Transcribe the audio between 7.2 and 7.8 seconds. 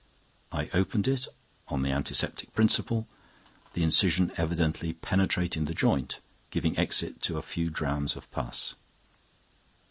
to a few